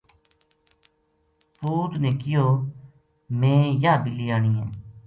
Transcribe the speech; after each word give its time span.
پوت 1.57 1.91
نے 2.01 2.11
کہیو 2.19 2.45
میں 3.39 3.61
یاہ 3.83 4.01
بِلی 4.03 4.27
آنی 4.35 4.51
ہے" 4.59 4.65